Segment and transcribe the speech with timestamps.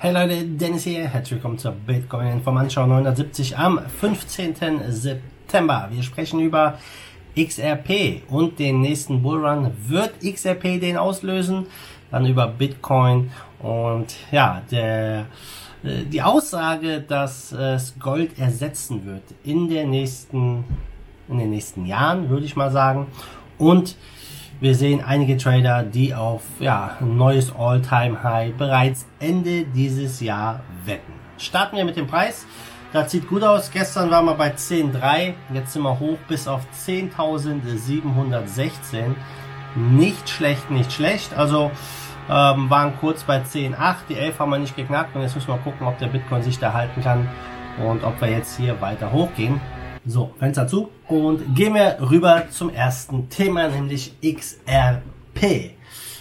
[0.00, 1.08] Hey Leute, Dennis hier.
[1.08, 4.54] Herzlich willkommen zur Bitcoin Informantschau 970 am 15.
[4.90, 5.88] September.
[5.90, 6.78] Wir sprechen über
[7.36, 9.72] XRP und den nächsten Bullrun.
[9.88, 11.66] Wird XRP den auslösen?
[12.12, 15.26] Dann über Bitcoin und ja, der,
[15.82, 20.64] äh, die Aussage, dass es Gold ersetzen wird in der nächsten,
[21.28, 23.08] in den nächsten Jahren, würde ich mal sagen.
[23.58, 23.96] Und
[24.60, 31.12] wir sehen einige Trader, die auf ja, ein neues All-Time-High bereits Ende dieses Jahr wetten.
[31.38, 32.46] Starten wir mit dem Preis.
[32.92, 33.70] Das sieht gut aus.
[33.70, 35.34] Gestern waren wir bei 10.3.
[35.52, 39.14] Jetzt sind wir hoch bis auf 10.716.
[39.76, 41.34] Nicht schlecht, nicht schlecht.
[41.34, 41.70] Also
[42.28, 43.96] ähm, waren kurz bei 10.8.
[44.08, 45.14] Die 11 haben wir nicht geknackt.
[45.14, 47.28] Und jetzt müssen wir gucken, ob der Bitcoin sich da halten kann.
[47.86, 49.60] Und ob wir jetzt hier weiter hochgehen.
[50.06, 55.72] So, Fenster zu und gehen wir rüber zum ersten Thema, nämlich XRP.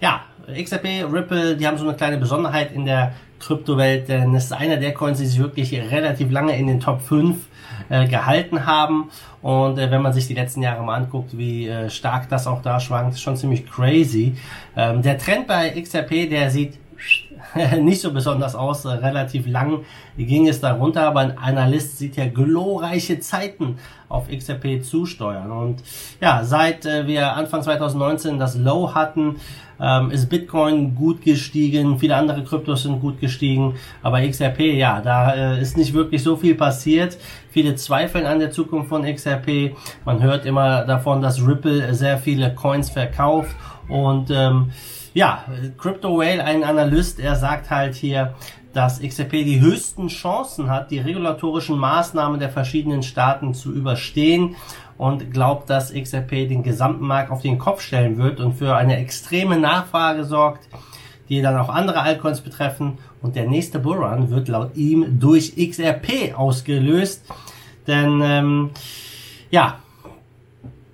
[0.00, 4.52] Ja, XRP, Ripple, die haben so eine kleine Besonderheit in der Kryptowelt, denn es ist
[4.52, 7.36] einer der Coins, die sich wirklich relativ lange in den Top 5
[7.88, 9.10] äh, gehalten haben.
[9.40, 12.60] Und äh, wenn man sich die letzten Jahre mal anguckt, wie äh, stark das auch
[12.60, 14.36] da schwankt, ist schon ziemlich crazy.
[14.76, 16.78] Ähm, der Trend bei XRP, der sieht
[17.80, 18.86] nicht so besonders aus.
[18.86, 19.84] Relativ lang
[20.16, 23.78] ging es darunter, aber ein Analyst sieht ja glorreiche Zeiten
[24.10, 25.50] auf XRP zusteuern.
[25.50, 25.82] Und
[26.20, 29.36] ja, seit äh, wir Anfang 2019 das Low hatten,
[29.80, 35.32] ähm, ist Bitcoin gut gestiegen, viele andere Kryptos sind gut gestiegen, aber XRP, ja, da
[35.34, 37.16] äh, ist nicht wirklich so viel passiert.
[37.50, 39.74] Viele zweifeln an der Zukunft von XRP.
[40.04, 43.56] Man hört immer davon, dass Ripple sehr viele Coins verkauft
[43.88, 44.70] und ähm,
[45.12, 45.44] ja,
[45.78, 48.34] Crypto Whale, ein Analyst, er sagt halt hier,
[48.72, 54.56] dass XRP die höchsten Chancen hat, die regulatorischen Maßnahmen der verschiedenen Staaten zu überstehen
[54.96, 58.96] und glaubt, dass XRP den gesamten Markt auf den Kopf stellen wird und für eine
[58.98, 60.68] extreme Nachfrage sorgt,
[61.28, 62.98] die dann auch andere Altcoins betreffen.
[63.22, 67.24] Und der nächste Bullrun wird laut ihm durch XRP ausgelöst.
[67.86, 68.70] Denn ähm,
[69.50, 69.78] ja,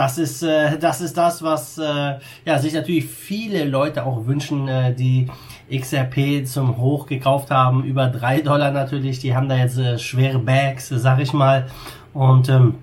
[0.00, 2.14] das ist, äh, das ist das, was äh,
[2.46, 5.28] ja, sich natürlich viele Leute auch wünschen, äh, die
[5.70, 7.84] XRP zum Hoch gekauft haben.
[7.84, 9.18] Über drei Dollar natürlich.
[9.18, 11.66] Die haben da jetzt äh, schwere Bags, sag ich mal.
[12.14, 12.76] Und ähm,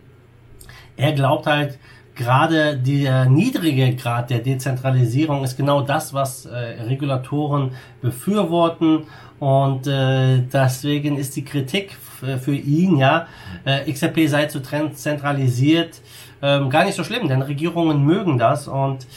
[0.96, 1.80] er glaubt halt,
[2.14, 9.06] gerade der niedrige Grad der Dezentralisierung ist genau das, was äh, Regulatoren befürworten.
[9.40, 13.28] Und äh, deswegen ist die Kritik für ihn, ja,
[13.64, 16.02] äh, XRP sei zu zentralisiert
[16.42, 19.08] ähm, gar nicht so schlimm, denn Regierungen mögen das und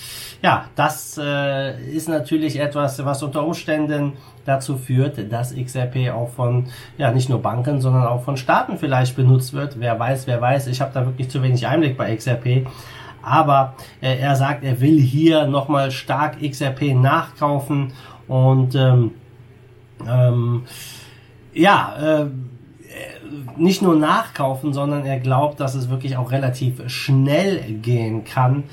[0.43, 4.15] ja, das äh, ist natürlich etwas, was unter Umständen
[4.47, 9.17] dazu führt, dass XRP auch von ja nicht nur Banken, sondern auch von Staaten vielleicht
[9.17, 9.79] benutzt wird.
[9.79, 10.67] Wer weiß, wer weiß.
[10.69, 12.67] Ich habe da wirklich zu wenig Einblick bei XRP.
[13.23, 17.93] Aber äh, er sagt, er will hier nochmal stark XRP nachkaufen
[18.29, 19.11] und ähm,
[20.09, 20.63] ähm,
[21.53, 22.27] ja, äh,
[23.57, 28.65] nicht nur nachkaufen, sondern er glaubt, dass es wirklich auch relativ schnell gehen kann.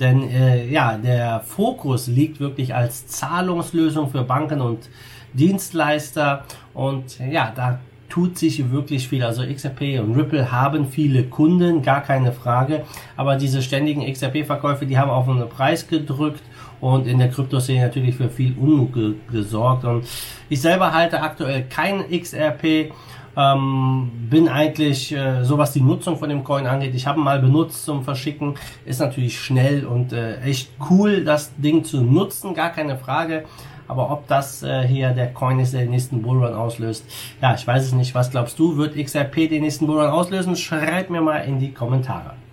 [0.00, 4.88] Denn äh, ja, der Fokus liegt wirklich als Zahlungslösung für Banken und
[5.32, 6.44] Dienstleister.
[6.72, 9.22] Und ja, da tut sich wirklich viel.
[9.22, 12.82] Also XRP und Ripple haben viele Kunden, gar keine Frage.
[13.16, 16.42] Aber diese ständigen XRP-Verkäufe, die haben auf einen Preis gedrückt
[16.80, 18.92] und in der Kryptoszene natürlich für viel Unmut
[19.30, 19.84] gesorgt.
[19.84, 20.04] Und
[20.48, 22.92] ich selber halte aktuell kein XRP
[23.36, 27.38] ähm, bin eigentlich, äh, so was die Nutzung von dem Coin angeht, ich habe mal
[27.38, 28.54] benutzt zum Verschicken.
[28.84, 33.44] Ist natürlich schnell und äh, echt cool, das Ding zu nutzen, gar keine Frage.
[33.86, 37.04] Aber ob das äh, hier der Coin ist, der den nächsten Bullrun auslöst,
[37.42, 38.14] ja, ich weiß es nicht.
[38.14, 40.56] Was glaubst du, wird XRP den nächsten Bullrun auslösen?
[40.56, 42.43] Schreib mir mal in die Kommentare.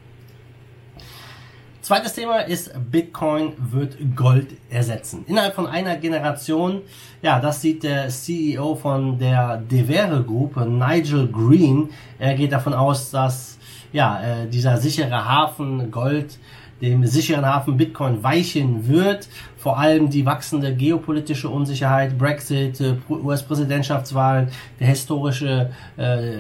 [1.92, 5.26] Zweites Thema ist, Bitcoin wird Gold ersetzen.
[5.28, 6.84] Innerhalb von einer Generation,
[7.22, 11.90] ja, das sieht der CEO von der Devere Group, Nigel Green.
[12.18, 13.58] Er geht davon aus, dass
[13.94, 16.40] ja, äh, dieser sichere Hafen Gold
[16.82, 19.28] dem sicheren Hafen Bitcoin weichen wird.
[19.56, 24.50] Vor allem die wachsende geopolitische Unsicherheit, Brexit, äh, US-Präsidentschaftswahlen,
[24.80, 26.32] der historische äh,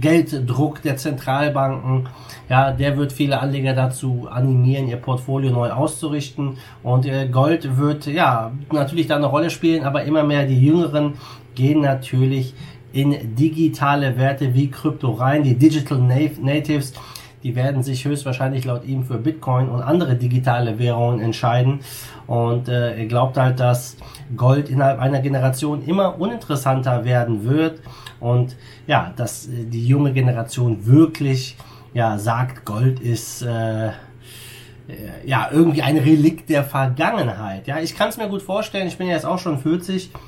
[0.00, 2.08] Gelddruck der Zentralbanken,
[2.48, 6.58] ja, der wird viele Anleger dazu animieren, ihr Portfolio neu auszurichten.
[6.82, 11.14] Und äh, Gold wird ja natürlich da eine Rolle spielen, aber immer mehr die Jüngeren
[11.56, 12.54] gehen natürlich
[12.92, 16.92] in digitale Werte wie Krypto rein, die Digital Natives
[17.42, 21.80] die werden sich höchstwahrscheinlich laut ihm für Bitcoin und andere digitale Währungen entscheiden.
[22.26, 23.96] Und äh, er glaubt halt, dass
[24.36, 27.80] Gold innerhalb einer Generation immer uninteressanter werden wird.
[28.20, 28.56] Und
[28.86, 31.56] ja, dass äh, die junge Generation wirklich
[31.94, 33.92] ja sagt, Gold ist äh, äh
[35.24, 37.66] ja irgendwie ein Relikt der Vergangenheit.
[37.66, 38.86] Ja, ich kann es mir gut vorstellen.
[38.86, 40.20] Ich bin ja jetzt auch schon 40 Ähm,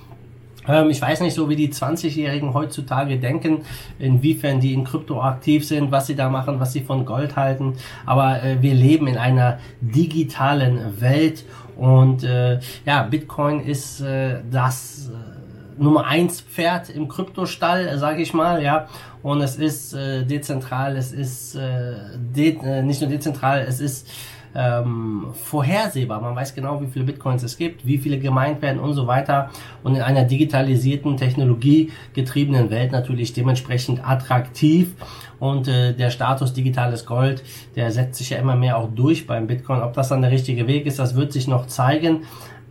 [0.91, 3.63] ich weiß nicht so, wie die 20-Jährigen heutzutage denken,
[3.99, 7.75] inwiefern die in Krypto aktiv sind, was sie da machen, was sie von Gold halten.
[8.07, 11.45] Aber äh, wir leben in einer digitalen Welt
[11.77, 18.35] und äh, ja, Bitcoin ist äh, das äh, Nummer eins Pferd im Kryptostall, sage ich
[18.35, 18.89] mal, ja.
[19.23, 24.09] Und es ist äh, dezentral, es ist äh, de äh, nicht nur dezentral, es ist
[24.55, 26.21] ähm, vorhersehbar.
[26.21, 29.51] Man weiß genau, wie viele Bitcoins es gibt, wie viele gemeint werden und so weiter.
[29.83, 34.95] Und in einer digitalisierten, technologiegetriebenen Welt natürlich dementsprechend attraktiv.
[35.39, 37.43] Und äh, der Status digitales Gold,
[37.75, 39.81] der setzt sich ja immer mehr auch durch beim Bitcoin.
[39.81, 42.23] Ob das dann der richtige Weg ist, das wird sich noch zeigen.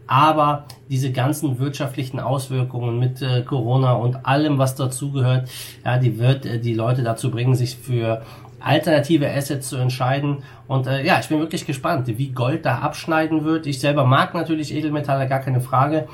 [0.08, 5.50] Aber diese ganzen wirtschaftlichen Auswirkungen mit äh, Corona und allem, was dazugehört,
[5.86, 8.22] ja, die wird äh, die Leute dazu bringen, sich für
[8.64, 10.44] alternative Assets zu entscheiden.
[10.68, 13.66] Und äh, ja, ich bin wirklich gespannt, wie Gold da abschneiden wird.
[13.66, 16.08] Ich selber mag natürlich Edelmetalle, gar keine Frage.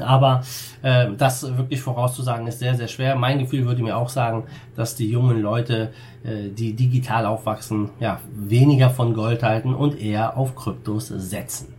[0.00, 0.42] Aber
[0.82, 3.14] äh, das wirklich vorauszusagen ist sehr, sehr schwer.
[3.14, 4.44] Mein Gefühl würde mir auch sagen,
[4.74, 5.92] dass die jungen Leute,
[6.24, 11.74] äh, die digital aufwachsen, ja, weniger von Gold halten und eher auf Kryptos setzen.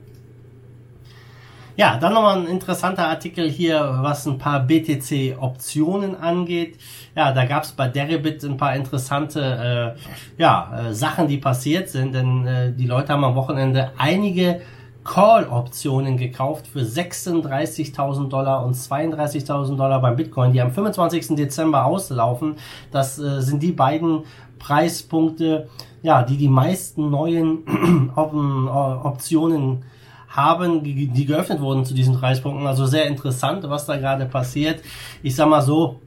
[1.77, 6.77] Ja, dann nochmal ein interessanter Artikel hier, was ein paar BTC-Optionen angeht.
[7.15, 11.89] Ja, da gab es bei Deribit ein paar interessante äh, ja, äh, Sachen, die passiert
[11.89, 14.61] sind, denn äh, die Leute haben am Wochenende einige
[15.03, 21.35] Call-Optionen gekauft für 36.000 Dollar und 32.000 Dollar beim Bitcoin, die am 25.
[21.35, 22.55] Dezember auslaufen.
[22.91, 24.23] Das äh, sind die beiden
[24.59, 25.67] Preispunkte,
[26.01, 29.83] ja, die die meisten neuen Optionen
[30.35, 32.67] haben, die geöffnet wurden zu diesen Preispunkten.
[32.67, 34.81] Also sehr interessant, was da gerade passiert.
[35.23, 35.99] Ich sag mal so,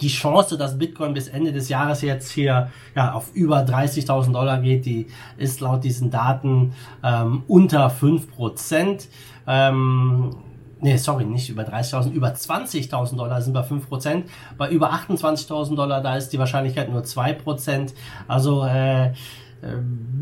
[0.00, 4.60] die Chance, dass Bitcoin bis Ende des Jahres jetzt hier ja, auf über 30.000 Dollar
[4.60, 5.06] geht, die
[5.36, 9.08] ist laut diesen Daten ähm, unter 5%.
[9.46, 10.36] Ähm,
[10.80, 14.24] nee, sorry, nicht über 30.000, über 20.000 Dollar sind bei 5%.
[14.58, 17.92] Bei über 28.000 Dollar, da ist die Wahrscheinlichkeit nur 2%.
[18.28, 19.12] Also äh,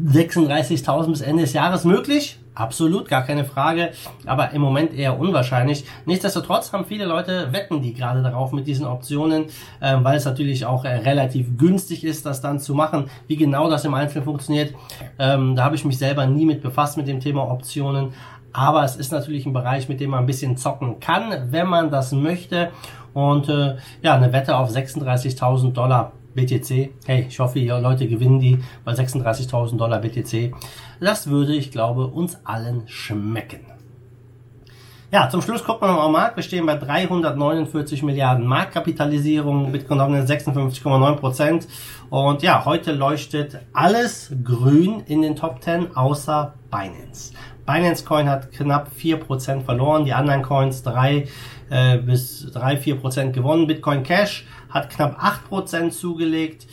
[0.06, 2.38] 36.000 bis Ende des Jahres möglich.
[2.56, 3.90] Absolut, gar keine Frage,
[4.26, 5.84] aber im Moment eher unwahrscheinlich.
[6.06, 9.46] Nichtsdestotrotz haben viele Leute wetten die gerade darauf mit diesen Optionen,
[9.80, 13.10] äh, weil es natürlich auch äh, relativ günstig ist, das dann zu machen.
[13.26, 14.72] Wie genau das im Einzelnen funktioniert,
[15.18, 18.12] ähm, da habe ich mich selber nie mit befasst mit dem Thema Optionen.
[18.52, 21.90] Aber es ist natürlich ein Bereich, mit dem man ein bisschen zocken kann, wenn man
[21.90, 22.70] das möchte.
[23.14, 26.90] Und äh, ja, eine Wette auf 36.000 Dollar BTC.
[27.06, 30.54] Hey, ich hoffe, ihr Leute gewinnen die bei 36.000 Dollar BTC.
[31.00, 33.73] Das würde, ich glaube, uns allen schmecken.
[35.14, 36.34] Ja, zum Schluss wir noch am Markt.
[36.34, 41.68] Wir stehen bei 349 Milliarden Marktkapitalisierung, Bitcoin Dominance 56,9 Prozent.
[42.10, 47.32] Und ja, heute leuchtet alles grün in den Top 10 außer Binance.
[47.64, 51.28] Binance Coin hat knapp 4% verloren, die anderen Coins 3
[51.70, 53.68] äh, bis 3, 4% gewonnen.
[53.68, 56.66] Bitcoin Cash hat knapp 8% zugelegt.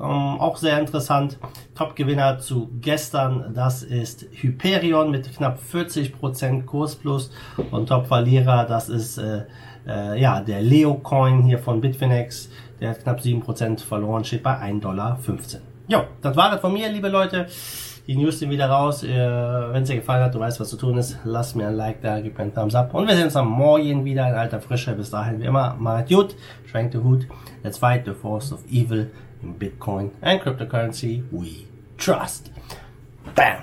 [0.00, 1.38] Ähm, auch sehr interessant.
[1.74, 7.30] Top-Gewinner zu gestern, das ist Hyperion mit knapp 40% Kurs plus
[7.70, 9.42] und Top-Verlierer, das ist äh,
[9.86, 12.48] äh, ja der Leo Coin hier von Bitfinex,
[12.80, 15.18] der hat knapp 7% verloren, steht bei 1,15 Dollar.
[15.88, 17.46] Jo, das war es von mir, liebe Leute.
[18.08, 19.02] Die News sind wieder raus.
[19.04, 21.74] Äh, Wenn es dir gefallen hat, du weißt, was zu tun ist, lass mir ein
[21.74, 22.94] Like da, gib mir einen Thumbs up.
[22.94, 24.92] Und wir sehen uns am Morgen wieder in alter Frische.
[24.94, 26.34] Bis dahin, wie immer, macht gut,
[26.64, 27.26] schwenkt den Hut.
[27.62, 29.10] Let's fight the force of evil
[29.42, 31.66] in Bitcoin and cryptocurrency we
[31.98, 32.50] trust.
[33.34, 33.58] Bam!